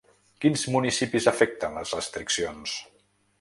[0.45, 2.75] Quins municipis afecten les restriccions?